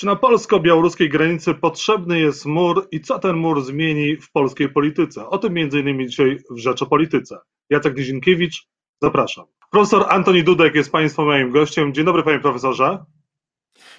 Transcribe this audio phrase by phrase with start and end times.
[0.00, 5.26] Czy na polsko-białoruskiej granicy potrzebny jest mur i co ten mur zmieni w polskiej polityce?
[5.28, 6.08] O tym m.in.
[6.08, 7.38] dzisiaj w Rzeczopolityce.
[7.70, 8.68] Jacek Nizinkiewicz,
[9.02, 9.46] zapraszam.
[9.70, 11.94] Profesor Antoni Dudek jest Państwa moim gościem.
[11.94, 13.04] Dzień dobry, Panie Profesorze.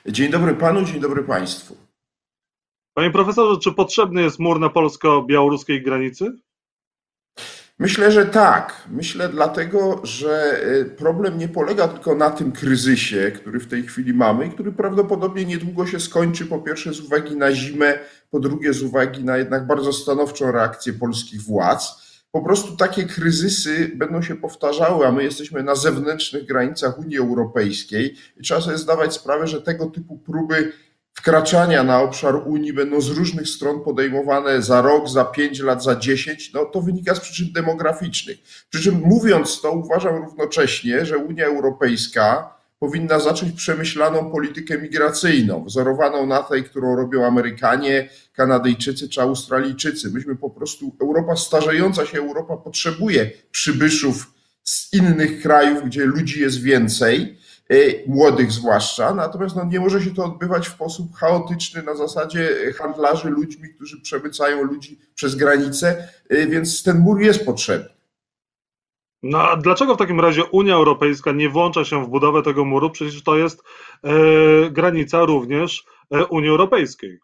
[0.06, 1.78] Dzień dobry Panu, dzień dobry Państwu.
[2.94, 6.32] Panie Profesorze, czy potrzebny jest mur na polsko-białoruskiej granicy?
[7.82, 8.88] Myślę, że tak.
[8.92, 14.14] Myślę dlatego, że y, problem nie polega tylko na tym kryzysie, który w tej chwili
[14.14, 18.00] mamy i który prawdopodobnie niedługo się skończy, po pierwsze z uwagi na zimę,
[18.32, 22.12] po drugie z uwagi na jednak bardzo stanowczą reakcję polskich władz.
[22.32, 28.16] Po prostu takie kryzysy będą się powtarzały, a my jesteśmy na zewnętrznych granicach Unii Europejskiej
[28.38, 30.72] i trzeba sobie zdawać sprawę, że tego typu próby
[31.14, 35.96] wkraczania na obszar Unii będą z różnych stron podejmowane za rok, za pięć lat, za
[35.96, 38.38] dziesięć, no to wynika z przyczyn demograficznych.
[38.70, 46.26] Przy czym mówiąc to, uważam równocześnie, że Unia Europejska powinna zacząć przemyślaną politykę migracyjną, wzorowaną
[46.26, 50.12] na tej, którą robią Amerykanie, Kanadyjczycy czy Australijczycy.
[50.12, 54.34] Myśmy po prostu, Europa starzejąca się, Europa potrzebuje przybyszów
[54.64, 57.38] z innych krajów, gdzie ludzi jest więcej
[58.08, 63.30] młodych zwłaszcza, natomiast no, nie może się to odbywać w sposób chaotyczny na zasadzie handlarzy
[63.30, 67.90] ludźmi, którzy przemycają ludzi przez granicę, e, więc ten mur jest potrzebny.
[69.24, 72.90] No a dlaczego w takim razie Unia Europejska nie włącza się w budowę tego muru?
[72.90, 73.64] Przecież to jest
[74.04, 74.12] e,
[74.72, 77.20] granica również e, Unii Europejskiej.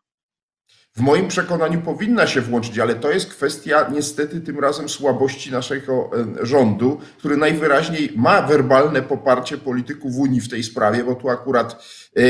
[0.97, 6.09] W moim przekonaniu powinna się włączyć, ale to jest kwestia niestety tym razem słabości naszego
[6.41, 11.85] e, rządu, który najwyraźniej ma werbalne poparcie polityków Unii w tej sprawie, bo tu akurat
[12.17, 12.21] e,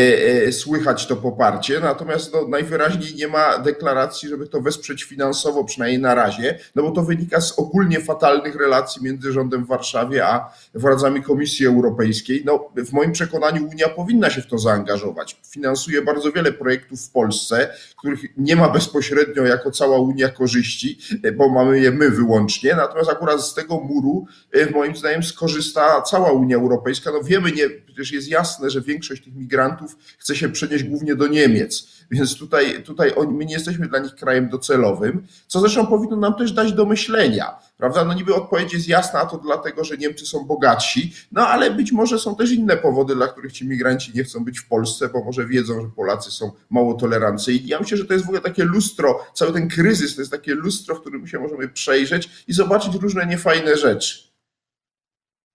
[0.48, 6.02] e, słychać to poparcie, natomiast no, najwyraźniej nie ma deklaracji, żeby to wesprzeć finansowo, przynajmniej
[6.02, 10.54] na razie, no bo to wynika z ogólnie fatalnych relacji między rządem w Warszawie a
[10.73, 12.44] władzami Komisji Europejskiej.
[12.45, 15.38] No, w moim przekonaniu Unia powinna się w to zaangażować.
[15.50, 21.32] Finansuje bardzo wiele projektów w Polsce, których nie ma bezpośrednio jako cała Unia korzyści, e,
[21.32, 26.32] bo mamy je my wyłącznie, natomiast akurat z tego muru e, moim zdaniem skorzysta cała
[26.32, 27.12] Unia Europejska.
[27.12, 31.28] No wiemy, nie, przecież jest jasne, że większość tych migrantów chce się przenieść głównie do
[31.28, 36.36] Niemiec, więc tutaj, tutaj my nie jesteśmy dla nich krajem docelowym, co zresztą powinno nam
[36.36, 38.06] też dać do myślenia Prawda?
[38.06, 41.92] No niby odpowiedź jest jasna, a to dlatego, że Niemcy są bogatsi, no ale być
[41.92, 45.24] może są też inne powody, dla których ci migranci nie chcą być w Polsce, bo
[45.24, 47.68] może wiedzą, że Polacy są mało tolerancyjni.
[47.68, 50.56] Ja myślę, że to jest w ogóle takie lustro, cały ten kryzys to jest takie
[50.56, 54.27] lustro, w którym się możemy przejrzeć i zobaczyć różne niefajne rzeczy.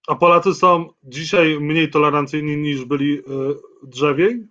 [0.08, 3.22] A Polacy są dzisiaj mniej tolerancyjni niż byli e,
[3.82, 4.46] drzewiej?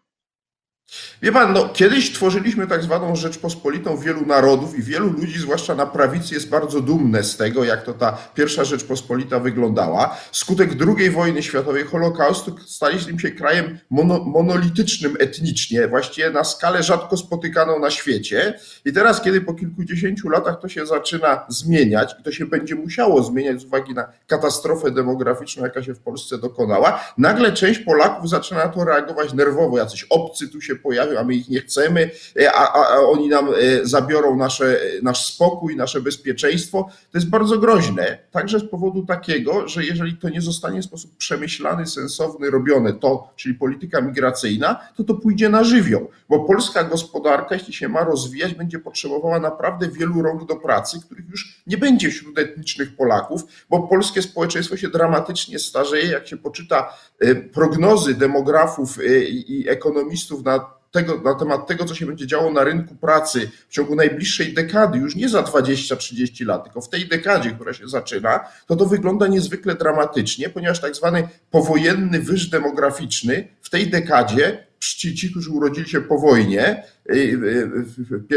[1.22, 5.86] Wie pan, no, kiedyś tworzyliśmy tak zwaną Rzeczpospolitą wielu narodów i wielu ludzi, zwłaszcza na
[5.86, 10.18] prawicy, jest bardzo dumne z tego, jak to ta pierwsza Rzeczpospolita wyglądała.
[10.32, 17.18] Skutek II wojny światowej, Holokaustu, staliśmy się krajem mono, monolitycznym etnicznie, właściwie na skalę rzadko
[17.18, 18.60] spotykaną na świecie.
[18.86, 23.24] I teraz, kiedy po kilkudziesięciu latach to się zaczyna zmieniać i to się będzie musiało
[23.24, 28.68] zmieniać z uwagi na katastrofę demograficzną, jaka się w Polsce dokonała, nagle część Polaków zaczyna
[28.68, 32.74] to reagować nerwowo, jacyś obcy tu się pojawią, a my ich nie chcemy, e, a,
[32.74, 33.54] a, a oni nam e,
[33.84, 36.90] zabiorą nasze, nasz spokój, nasze bezpieczeństwo.
[37.12, 41.18] To jest bardzo groźne, także z powodu takiego, że jeżeli to nie zostanie w sposób
[41.18, 47.56] przemyślany, sensowny robione, to, czyli polityka migracyjna, to to pójdzie na żywioł, bo polska gospodarka,
[47.56, 52.10] jeśli się ma rozwijać, będzie potrzebowała naprawdę wielu rąk do pracy, których już nie będzie
[52.10, 58.98] wśród etnicznych Polaków, bo polskie społeczeństwo się dramatycznie starzeje, jak się poczyta e, prognozy demografów
[59.30, 60.60] i ekonomistów na
[60.92, 65.00] tego, na temat tego, co się będzie działo na rynku pracy w ciągu najbliższej dekady,
[65.00, 69.28] już nie za 20-30 lat, tylko w tej dekadzie, która się zaczyna, to to wygląda
[69.28, 75.90] niezwykle dramatycznie, ponieważ tak zwany powojenny wyż demograficzny w tej dekadzie ci, ci, którzy urodzili
[75.90, 77.68] się po wojnie, y, y,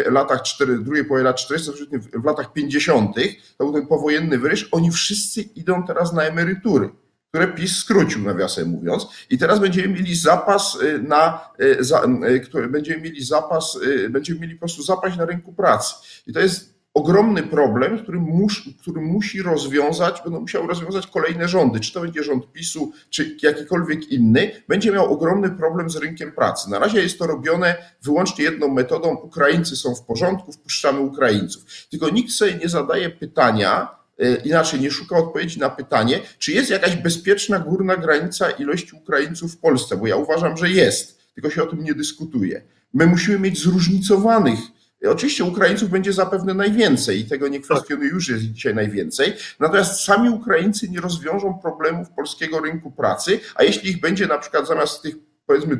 [0.08, 1.72] w latach 4, drugiej połowie lat 40,
[2.14, 3.16] w latach 50.,
[3.58, 6.90] to był ten powojenny wyż, oni wszyscy idą teraz na emerytury
[7.34, 9.06] które PiS skrócił, nawiasem mówiąc.
[9.30, 13.78] I teraz będziemy mieli zapas y, na, y, za, y, które będziemy mieli zapas,
[14.10, 15.94] będziemy mieli po prostu zapaść na rynku pracy.
[16.26, 21.80] I to jest ogromny problem, który, mus, który musi rozwiązać, będą musiały rozwiązać kolejne rządy,
[21.80, 26.70] czy to będzie rząd PiSu, czy jakikolwiek inny, będzie miał ogromny problem z rynkiem pracy.
[26.70, 31.64] Na razie jest to robione wyłącznie jedną metodą, Ukraińcy są w porządku, wpuszczamy Ukraińców.
[31.90, 34.03] Tylko nikt sobie nie zadaje pytania,
[34.44, 39.58] inaczej nie szuka odpowiedzi na pytanie, czy jest jakaś bezpieczna górna granica ilości Ukraińców w
[39.58, 42.62] Polsce, bo ja uważam, że jest, tylko się o tym nie dyskutuje.
[42.94, 44.58] My musimy mieć zróżnicowanych
[45.04, 49.32] e, Oczywiście Ukraińców będzie zapewne najwięcej i tego nie kwestionuję, już jest dzisiaj najwięcej.
[49.60, 54.66] Natomiast sami Ukraińcy nie rozwiążą problemów polskiego rynku pracy, a jeśli ich będzie na przykład
[54.66, 55.14] zamiast tych
[55.46, 55.76] powiedzmy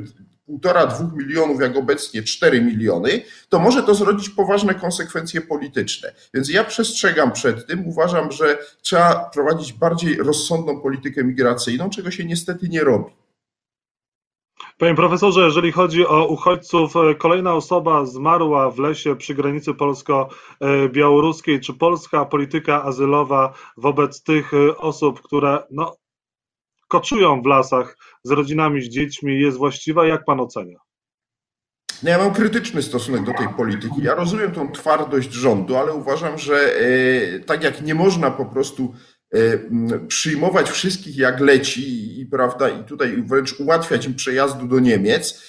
[0.46, 6.14] półtora, dwóch milionów, jak obecnie cztery miliony, to może to zrodzić poważne konsekwencje polityczne.
[6.34, 12.24] Więc ja przestrzegam przed tym, uważam, że trzeba prowadzić bardziej rozsądną politykę migracyjną, czego się
[12.24, 13.12] niestety nie robi.
[14.78, 21.60] Panie profesorze, jeżeli chodzi o uchodźców, e, kolejna osoba zmarła w lesie przy granicy polsko-białoruskiej.
[21.60, 25.96] Czy polska polityka azylowa wobec tych e, osób, które no,
[26.94, 30.06] koczują w lasach z rodzinami, z dziećmi, jest właściwa?
[30.06, 30.78] Jak pan ocenia?
[32.02, 34.02] No ja mam krytyczny stosunek do tej polityki.
[34.02, 38.94] Ja rozumiem tą twardość rządu, ale uważam, że e, tak jak nie można po prostu
[39.34, 39.38] e,
[40.08, 45.42] przyjmować wszystkich jak leci i, prawda, i tutaj wręcz ułatwiać im przejazdu do Niemiec,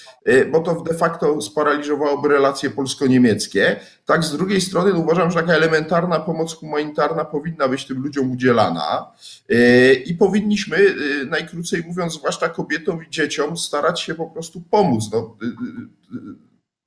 [0.51, 3.79] bo to de facto sparaliżowałoby relacje polsko-niemieckie.
[4.05, 8.31] Tak, z drugiej strony no, uważam, że taka elementarna pomoc humanitarna powinna być tym ludziom
[8.31, 9.11] udzielana
[9.49, 15.03] e, i powinniśmy, e, najkrócej mówiąc, zwłaszcza kobietom i dzieciom, starać się po prostu pomóc.
[15.13, 15.37] No,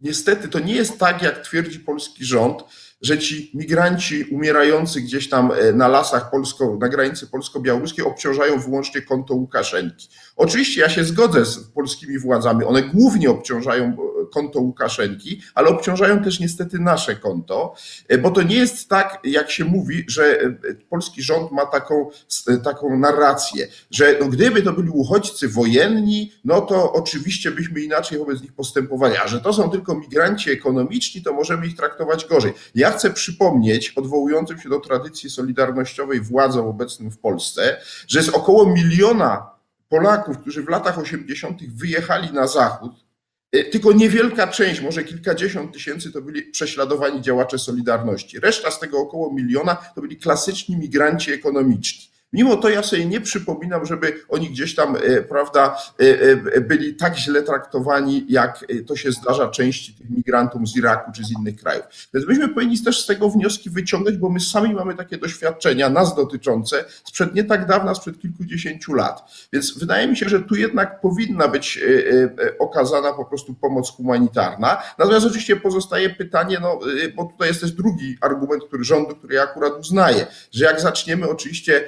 [0.00, 2.64] niestety to nie jest tak, jak twierdzi polski rząd,
[3.02, 9.02] że ci migranci umierający gdzieś tam e, na lasach polsko, na granicy polsko-białoruskiej obciążają wyłącznie
[9.02, 10.08] konto Łukaszenki.
[10.36, 16.22] Oczywiście ja się zgodzę z polskimi władzami, one głównie obciążają e, konto Łukaszenki, ale obciążają
[16.24, 17.74] też niestety nasze konto,
[18.08, 20.38] e, bo to nie jest tak, jak się mówi, że
[20.90, 22.10] polski rząd ma taką,
[22.64, 28.42] taką narrację, że no gdyby to byli uchodźcy wojenni, no to oczywiście byśmy inaczej wobec
[28.42, 32.52] nich postępowali, a że to są tylko migranci ekonomiczni, to możemy ich traktować gorzej.
[32.74, 38.30] Ja ja chcę przypomnieć, odwołującym się do tradycji solidarnościowej władzom obecnym w Polsce, że jest
[38.30, 39.50] około miliona
[39.88, 41.60] Polaków, którzy w latach 80.
[41.74, 42.92] wyjechali na zachód.
[43.52, 48.40] E, tylko niewielka część, może kilkadziesiąt tysięcy, to byli prześladowani działacze Solidarności.
[48.40, 52.17] Reszta z tego około miliona to byli klasyczni migranci ekonomiczni.
[52.32, 56.04] Mimo to ja sobie nie przypominam, żeby oni gdzieś tam, e, prawda, e,
[56.54, 61.24] e, byli tak źle traktowani, jak to się zdarza części tych migrantów z Iraku czy
[61.24, 61.84] z innych krajów.
[62.14, 66.16] Więc myśmy powinni też z tego wnioski wyciągać, bo my sami mamy takie doświadczenia, nas
[66.16, 69.48] dotyczące, sprzed nie tak dawna, sprzed kilkudziesięciu lat.
[69.52, 71.80] Więc wydaje mi się, że tu jednak powinna być
[72.58, 74.82] okazana po prostu pomoc humanitarna.
[74.98, 76.78] Natomiast oczywiście pozostaje pytanie, no,
[77.16, 81.28] bo tutaj jest też drugi argument, który rządu, który ja akurat uznaję, że jak zaczniemy
[81.28, 81.84] oczywiście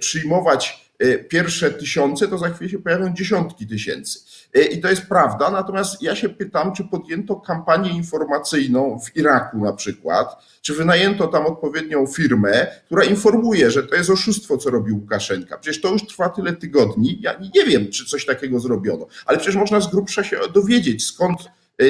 [0.00, 4.18] przyjmować y, pierwsze tysiące, to za chwilę się pojawią dziesiątki tysięcy.
[4.56, 5.50] Y, I to jest prawda.
[5.50, 10.28] Natomiast ja się pytam, czy podjęto kampanię informacyjną w Iraku na przykład,
[10.62, 15.58] czy wynajęto tam odpowiednią firmę, która informuje, że to jest oszustwo, co robi Łukaszenka.
[15.58, 17.18] Przecież to już trwa tyle tygodni.
[17.20, 21.38] Ja nie wiem, czy coś takiego zrobiono, ale przecież można z grubsza się dowiedzieć, skąd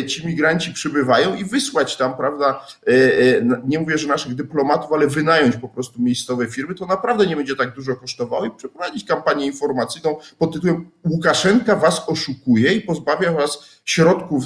[0.07, 5.07] ci migranci przybywają i wysłać tam, prawda, e, e, nie mówię, że naszych dyplomatów, ale
[5.07, 9.47] wynająć po prostu miejscowe firmy, to naprawdę nie będzie tak dużo kosztowało i przeprowadzić kampanię
[9.47, 14.45] informacyjną pod tytułem Łukaszenka was oszukuje i pozbawia was środków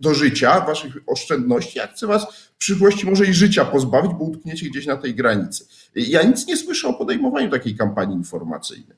[0.00, 4.70] do życia, waszych oszczędności, jak chce was w przyszłości może i życia pozbawić, bo utkniecie
[4.70, 5.66] gdzieś na tej granicy.
[5.94, 8.96] Ja nic nie słyszę o podejmowaniu takiej kampanii informacyjnej.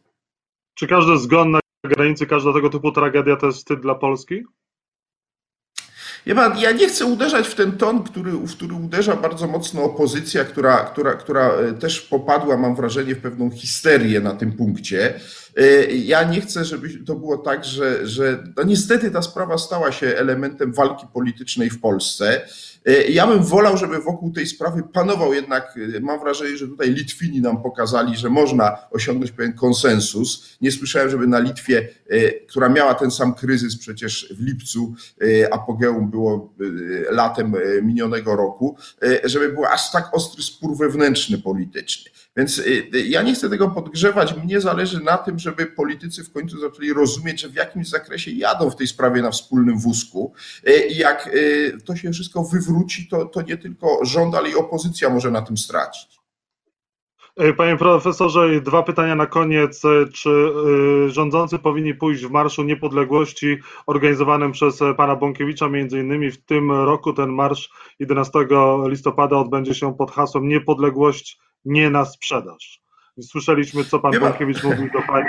[0.74, 4.44] Czy każdy zgon na granicy, każda tego typu tragedia to jest wstyd dla Polski?
[6.26, 10.76] Ja nie chcę uderzać w ten ton, który, w który uderza bardzo mocno opozycja, która,
[10.76, 15.20] która, która e, też popadła, mam wrażenie, w pewną histerię na tym punkcie.
[15.56, 19.92] E, ja nie chcę, żeby to było tak, że, że no niestety ta sprawa stała
[19.92, 22.40] się elementem walki politycznej w Polsce.
[22.88, 26.90] E, ja bym wolał, żeby wokół tej sprawy panował jednak, e, mam wrażenie, że tutaj
[26.90, 30.56] Litwini nam pokazali, że można osiągnąć pewien konsensus.
[30.60, 31.88] Nie słyszałem, żeby na Litwie,
[32.48, 34.94] która miała ten sam kryzys przecież w lipcu,
[35.50, 36.54] apogeum było
[37.10, 38.76] latem minionego roku,
[39.24, 42.10] żeby był aż tak ostry spór wewnętrzny polityczny.
[42.36, 42.62] Więc
[43.04, 44.34] ja nie chcę tego podgrzewać.
[44.44, 48.70] Mnie zależy na tym, żeby politycy w końcu zaczęli rozumieć, że w jakimś zakresie jadą
[48.70, 50.32] w tej sprawie na wspólnym wózku.
[50.90, 51.30] Jak
[51.84, 52.77] to się wszystko wywróci,
[53.10, 56.18] to, to nie tylko rząd, ale i opozycja może na tym stracić.
[57.56, 59.82] Panie profesorze, dwa pytania na koniec.
[60.12, 60.52] Czy
[61.06, 65.68] rządzący powinni pójść w Marszu Niepodległości organizowanym przez pana Bąkiewicza?
[65.68, 68.38] Między innymi w tym roku ten marsz 11
[68.86, 72.82] listopada odbędzie się pod hasłem Niepodległość nie na sprzedaż.
[73.20, 75.26] Słyszeliśmy, co pan Bąkiewicz mówił do pani,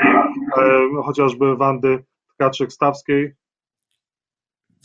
[0.58, 2.03] e, chociażby Wandy
[2.39, 3.29] Tkaczyk-Stawskiej.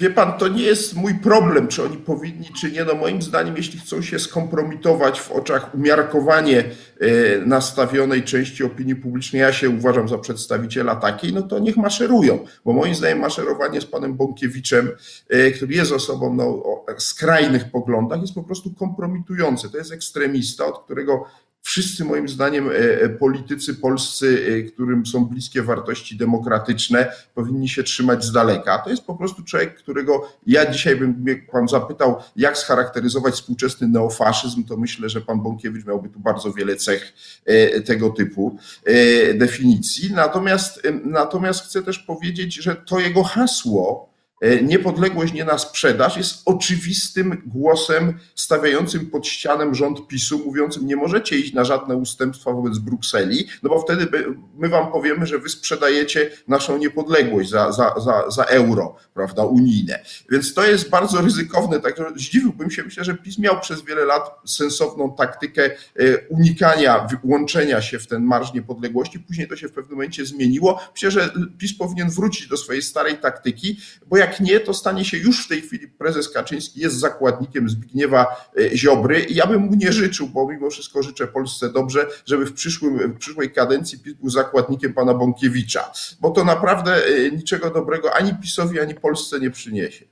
[0.00, 2.84] Wie pan, to nie jest mój problem, czy oni powinni, czy nie.
[2.84, 6.58] No moim zdaniem, jeśli chcą się skompromitować w oczach umiarkowanie
[7.00, 12.44] e, nastawionej części opinii publicznej, ja się uważam za przedstawiciela takiej, no to niech maszerują.
[12.64, 14.90] Bo moim zdaniem maszerowanie z panem Bąkiewiczem,
[15.28, 19.68] e, który jest osobą no, o skrajnych poglądach, jest po prostu kompromitujące.
[19.68, 21.26] To jest ekstremista, od którego
[21.64, 28.24] wszyscy moim zdaniem e, politycy polscy, e, którym są bliskie wartości demokratyczne, powinni się trzymać
[28.24, 28.78] z daleka.
[28.78, 34.64] To jest po prostu człowiek, którego ja dzisiaj bym pan zapytał, jak scharakteryzować współczesny neofaszyzm,
[34.64, 37.12] to myślę, że pan Bąkiewicz miałby tu bardzo wiele cech
[37.86, 38.58] tego typu
[39.34, 40.12] definicji.
[40.12, 44.13] Natomiast, natomiast chcę też powiedzieć, że to jego hasło, E,
[44.62, 51.38] niepodległość nie na sprzedaż jest oczywistym głosem stawiającym pod ścianem rząd PiSu, mówiącym nie możecie
[51.38, 54.08] iść na żadne ustępstwa wobec Brukseli, no bo wtedy
[54.56, 60.04] my wam powiemy, że wy sprzedajecie naszą niepodległość za, za, za, za euro, prawda, unijne.
[60.30, 64.30] Więc to jest bardzo ryzykowne, także zdziwiłbym się, myślę, że PiS miał przez wiele lat
[64.46, 69.96] sensowną taktykę e, unikania łączenia się w ten marsz niepodległości, później to się w pewnym
[69.96, 70.80] momencie zmieniło.
[70.92, 75.16] Myślę, że PiS powinien wrócić do swojej starej taktyki, bo jak nie, to stanie się
[75.16, 78.26] już w tej chwili prezes Kaczyński jest zakładnikiem Zbigniewa
[78.58, 82.46] e, Ziobry i ja bym mu nie życzył, bo mimo wszystko życzę Polsce dobrze, żeby
[82.46, 87.70] w, przyszłym, w przyszłej kadencji PiS był zakładnikiem pana Bąkiewicza, bo to naprawdę e, niczego
[87.70, 90.04] dobrego ani PiSowi, ani Polsce nie przyniesie.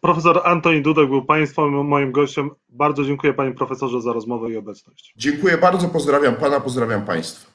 [0.00, 2.50] Profesor Antoni Dudek był Państwa moim gościem.
[2.68, 5.14] Bardzo dziękuję Panie Profesorze za rozmowę i obecność.
[5.16, 7.53] Dziękuję bardzo, pozdrawiam Pana, pozdrawiam Państwa.